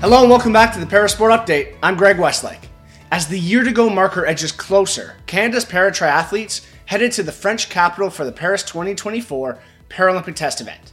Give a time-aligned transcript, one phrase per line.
[0.00, 1.74] Hello and welcome back to the Parasport Update.
[1.82, 2.68] I'm Greg Westlake.
[3.10, 7.70] As the year to go marker edges closer, Canada's para triathletes headed to the French
[7.70, 10.92] capital for the Paris 2024 Paralympic Test event.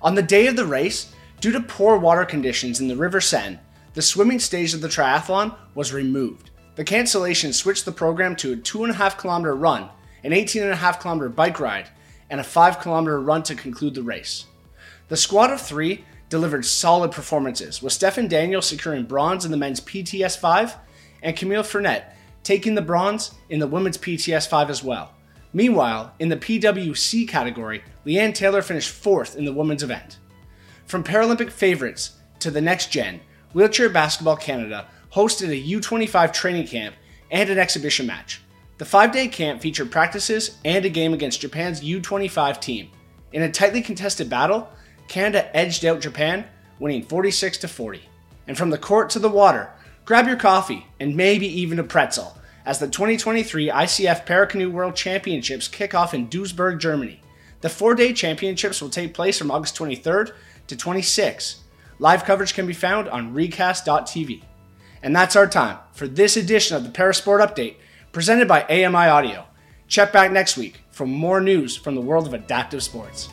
[0.00, 3.58] On the day of the race, due to poor water conditions in the River Seine,
[3.94, 6.50] the swimming stage of the triathlon was removed.
[6.76, 9.88] The cancellation switched the program to a 2.5 kilometer run,
[10.22, 11.88] an 18.5 kilometer bike ride,
[12.30, 14.46] and a 5 kilometer run to conclude the race.
[15.08, 19.80] The squad of three delivered solid performances, with Stefan Daniel securing bronze in the men's
[19.80, 20.76] PTS 5
[21.22, 25.12] and Kamylle Frenette taking the bronze in the women's PTS 5 as well.
[25.52, 30.18] Meanwhile, in the PWC category, Leanne Taylor finished fourth in the women's event.
[30.86, 33.20] From Paralympic favorites to the next gen,
[33.52, 36.94] Wheelchair Basketball Canada hosted a U25 training camp
[37.30, 38.42] and an exhibition match.
[38.78, 42.90] The five day camp featured practices and a game against Japan's U25 team.
[43.32, 44.68] In a tightly contested battle,
[45.08, 46.46] Canada edged out Japan,
[46.78, 48.02] winning 46 to 40.
[48.46, 49.70] And from the court to the water,
[50.04, 55.68] grab your coffee and maybe even a pretzel as the 2023 ICF Paracanoe World Championships
[55.68, 57.20] kick off in Duisburg, Germany.
[57.60, 60.32] The four day championships will take place from August 23rd
[60.66, 61.62] to 26.
[61.98, 64.42] Live coverage can be found on recast.tv.
[65.02, 67.76] And that's our time for this edition of the Parasport Update
[68.12, 69.46] presented by AMI Audio.
[69.88, 73.28] Check back next week for more news from the world of adaptive sports.